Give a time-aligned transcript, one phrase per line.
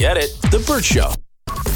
[0.00, 0.34] Get it?
[0.50, 1.12] The Burt Show.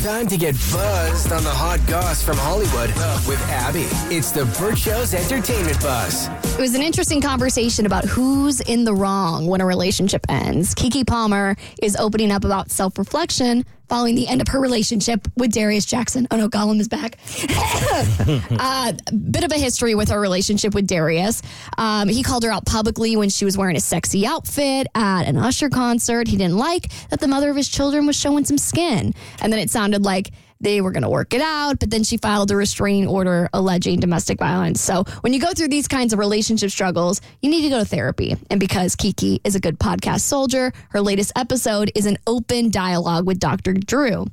[0.02, 2.88] Time to get buzzed on the hot goss from Hollywood
[3.28, 3.84] with Abby.
[4.14, 6.28] It's the Burt Show's entertainment buzz.
[6.54, 10.74] It was an interesting conversation about who's in the wrong when a relationship ends.
[10.74, 15.52] Keke Palmer is opening up about self reflection following the end of her relationship with
[15.52, 16.26] Darius Jackson.
[16.30, 17.18] Oh no, Gollum is back.
[18.58, 18.92] uh,
[19.30, 21.42] bit of a history with her relationship with Darius.
[21.78, 25.36] Um, he called her out publicly when she was wearing a sexy outfit at an
[25.36, 26.28] Usher concert.
[26.28, 29.14] He didn't like that the mother of his children was showing some skin.
[29.40, 30.30] And then it sounded like
[30.60, 34.00] they were going to work it out, but then she filed a restraining order alleging
[34.00, 34.80] domestic violence.
[34.80, 37.84] So when you go through these kinds of relationship struggles, you need to go to
[37.84, 38.36] therapy.
[38.50, 43.26] And because Keke is a good podcast soldier, her latest episode is an open dialogue
[43.26, 43.74] with Dr.
[43.74, 44.26] Drew.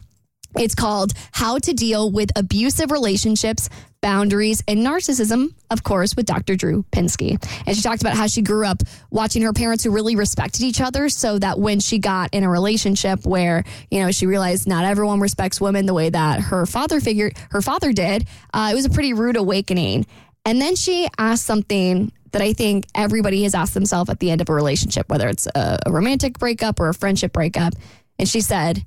[0.58, 3.70] It's called How to Deal with Abusive Relationships,
[4.02, 6.56] Boundaries, and Narcissism, of course, with Dr.
[6.56, 7.42] Drew Pinsky.
[7.66, 10.82] And she talked about how she grew up watching her parents who really respected each
[10.82, 14.86] other so that when she got in a relationship where, you know, she realized not
[14.86, 18.86] everyone respects women the way that her father figured her father did, uh, it was
[18.86, 20.06] a pretty rude awakening.
[20.46, 24.42] And then she asked something that I think everybody has asked themselves at the end
[24.42, 27.74] of a relationship, whether it's a romantic breakup or a friendship breakup.
[28.18, 28.86] And she said,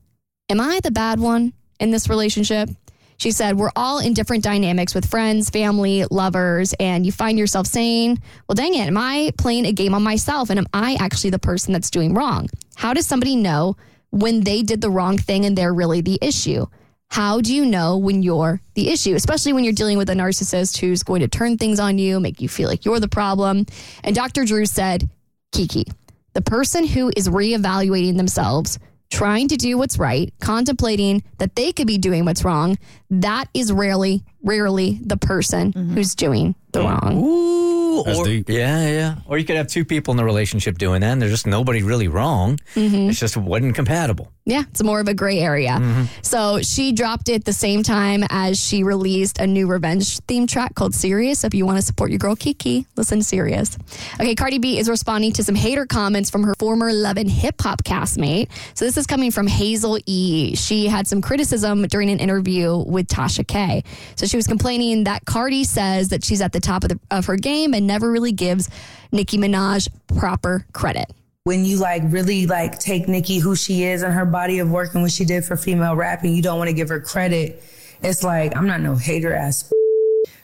[0.50, 2.68] Am I the bad one in this relationship?
[3.16, 7.66] She said, We're all in different dynamics with friends, family, lovers, and you find yourself
[7.66, 10.50] saying, Well, dang it, am I playing a game on myself?
[10.50, 12.48] And am I actually the person that's doing wrong?
[12.74, 13.76] How does somebody know
[14.10, 16.66] when they did the wrong thing and they're really the issue?
[17.10, 20.78] How do you know when you're the issue, especially when you're dealing with a narcissist
[20.78, 23.66] who's going to turn things on you, make you feel like you're the problem?
[24.02, 24.44] And Dr.
[24.44, 25.08] Drew said,
[25.52, 25.88] Keke,
[26.32, 28.80] the person who is reevaluating themselves
[29.14, 32.76] trying to do what's right, contemplating that they could be doing what's wrong,
[33.10, 35.94] that is rarely, rarely the person mm-hmm.
[35.94, 36.90] who's doing the mm.
[36.90, 37.16] wrong.
[37.16, 39.16] Ooh, or, yeah, yeah.
[39.26, 41.82] Or you could have two people in the relationship doing that, and there's just nobody
[41.82, 42.58] really wrong.
[42.74, 43.10] Mm-hmm.
[43.10, 44.32] It's just wasn't compatible.
[44.46, 45.70] Yeah, it's more of a gray area.
[45.70, 46.04] Mm-hmm.
[46.20, 50.74] So she dropped it the same time as she released a new revenge theme track
[50.74, 51.44] called Serious.
[51.44, 53.78] If you want to support your girl Keke, listen to Serious.
[54.20, 57.58] Okay, Cardi B is responding to some hater comments from her former Love and Hip
[57.62, 58.50] Hop castmate.
[58.74, 60.54] So this is coming from Hazel E.
[60.56, 63.83] She had some criticism during an interview with Tasha K.
[64.16, 67.24] So she was complaining that Cardi says that she's at the top of, the, of
[67.27, 68.68] her game and never really gives
[69.10, 69.88] Nicki Minaj
[70.18, 71.10] proper credit.
[71.46, 74.94] When you like really like take Nicki who she is and her body of work
[74.94, 77.62] and what she did for female rap and you don't want to give her credit,
[78.02, 79.70] it's like I'm not no hater ass.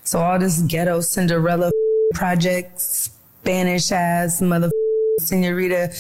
[0.05, 1.72] So all this ghetto Cinderella
[2.12, 4.71] project, Spanish ass mother
[5.21, 5.91] senorita,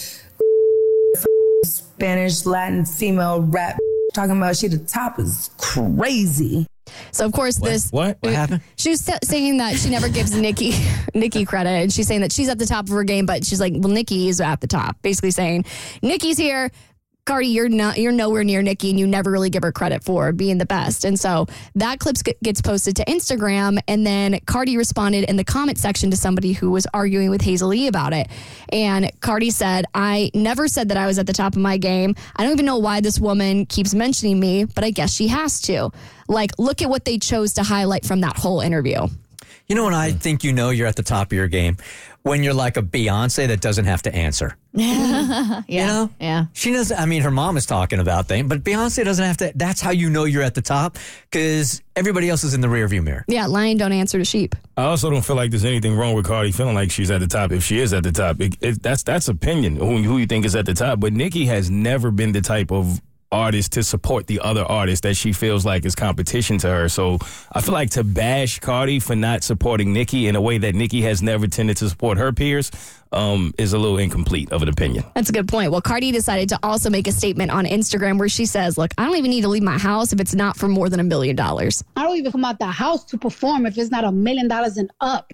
[1.64, 3.78] Spanish Latin female rap
[4.12, 6.66] talking about she the top is crazy.
[7.12, 8.18] So of course this What?
[8.20, 8.60] What happened?
[8.76, 10.72] She was sa- saying that she never gives Nicki
[11.14, 13.60] Nicki credit, and she's saying that she's at the top of her game, but she's
[13.60, 15.00] like, well, Nicki is at the top.
[15.02, 15.64] Basically saying,
[16.02, 16.70] Nicki's here.
[17.24, 20.32] Cardi, you're not, you're nowhere near Nicki, and you never really give her credit for
[20.32, 21.04] being the best.
[21.04, 25.78] And so that clip gets posted to Instagram, and then Cardi responded in the comment
[25.78, 28.28] section to somebody who was arguing with Hazel E about it.
[28.72, 32.16] And Cardi said, "I never said that I was at the top of my game.
[32.36, 35.60] I don't even know why this woman keeps mentioning me, but I guess she has
[35.62, 35.90] to.
[36.26, 39.06] Like, look at what they chose to highlight from that whole interview."
[39.66, 40.18] You know when I hmm.
[40.18, 41.76] think you know you're at the top of your game?
[42.22, 44.56] When you're like a Beyonce that doesn't have to answer.
[44.72, 45.62] Yeah.
[45.66, 46.10] You know?
[46.20, 46.46] Yeah.
[46.52, 49.52] She doesn't, I mean, her mom is talking about things, but Beyonce doesn't have to.
[49.54, 50.96] That's how you know you're at the top
[51.30, 53.24] because everybody else is in the rearview mirror.
[53.26, 54.54] Yeah, lion don't answer to sheep.
[54.76, 57.26] I also don't feel like there's anything wrong with Cardi feeling like she's at the
[57.26, 57.52] top.
[57.52, 59.76] If she is at the top, it, it, that's that's opinion.
[59.76, 61.00] Who, who you think is at the top?
[61.00, 63.00] But Nicki has never been the type of
[63.32, 66.88] artist to support the other artist that she feels like is competition to her.
[66.88, 67.18] So
[67.52, 71.02] I feel like to bash Cardi for not supporting Nicki in a way that Nicki
[71.02, 72.70] has never tended to support her peers
[73.12, 75.04] um, is a little incomplete of an opinion.
[75.14, 75.70] That's a good point.
[75.70, 79.04] Well, Cardi decided to also make a statement on Instagram where she says, Look, I
[79.04, 81.36] don't even need to leave my house if it's not for more than a million
[81.36, 81.84] dollars.
[81.96, 84.76] I don't even come out the house to perform if it's not a million dollars
[84.76, 85.32] and up.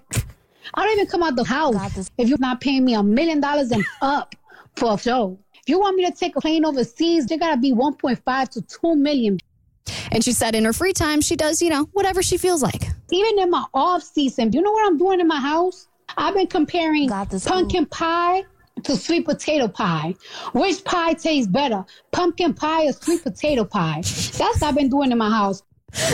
[0.73, 3.71] I don't even come out the house if you're not paying me a million dollars
[3.71, 4.35] and up
[4.75, 5.39] for a show.
[5.67, 8.95] If you want me to take a plane overseas, they gotta be 1.5 to 2
[8.95, 9.37] million.
[10.13, 12.87] And she said in her free time, she does, you know, whatever she feels like.
[13.11, 15.89] Even in my off season, you know what I'm doing in my house?
[16.15, 18.45] I've been comparing Got this pumpkin pie
[18.83, 20.15] to sweet potato pie.
[20.53, 21.83] Which pie tastes better,
[22.13, 23.99] pumpkin pie or sweet potato pie?
[24.03, 25.63] That's what I've been doing in my house.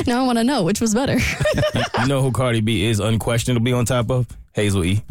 [0.07, 1.19] Now I want to know which was better.
[1.99, 4.25] you know who Cardi B is unquestionably on top of?
[4.53, 5.03] Hazel E.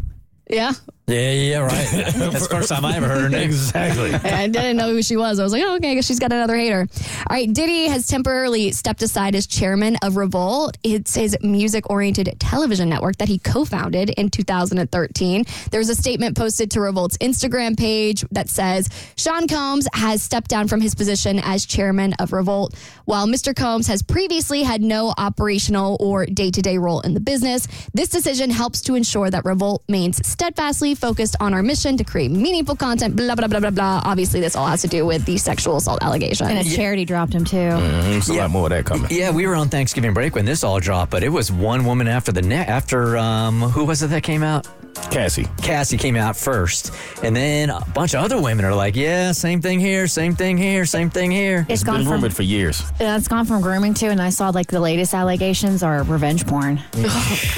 [0.49, 0.73] yeah.
[1.05, 1.69] Yeah, yeah, right.
[1.91, 3.41] That's the first time I ever heard her name.
[3.41, 4.13] exactly.
[4.31, 5.37] I didn't know who she was.
[5.37, 6.87] I was like, oh, okay, I guess she's got another hater.
[6.89, 10.77] All right, Diddy has temporarily stepped aside as chairman of Revolt.
[10.81, 15.43] It's his music oriented television network that he co founded in 2013.
[15.71, 20.69] There's a statement posted to Revolt's Instagram page that says Sean Combs has stepped down
[20.69, 22.75] from his position as chairman of Revolt.
[23.03, 23.53] While Mr.
[23.53, 28.07] Combs has previously had no operational or day to day role in the business, this
[28.07, 32.75] decision helps to ensure that Revolt remains steadfastly focused on our mission to create meaningful
[32.75, 34.01] content, blah, blah, blah, blah, blah.
[34.05, 36.47] Obviously, this all has to do with the sexual assault allegation.
[36.47, 37.57] And a charity dropped him too.
[37.57, 38.41] There's a Yeah.
[38.43, 39.07] lot more of that coming.
[39.11, 42.07] Yeah, we were on Thanksgiving break when this all dropped, but it was one woman
[42.07, 42.67] after the net.
[42.69, 44.67] After um, who was it that came out?
[45.13, 45.47] Cassie.
[45.61, 46.91] Cassie came out first,
[47.23, 50.57] and then a bunch of other women are like, "Yeah, same thing here, same thing
[50.57, 52.81] here, same thing here." It's gone Been from rumored for years.
[52.99, 56.47] uh, it's gone from grooming to, and I saw like the latest allegations are revenge
[56.47, 56.81] porn.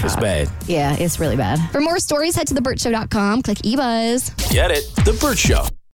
[0.06, 0.50] It's bad.
[0.68, 1.60] Yeah, it's really bad.
[1.72, 4.52] For more stories, head to theburtshow.com, click eBuzz.
[4.52, 4.84] Get it?
[5.06, 5.66] The Burt Show.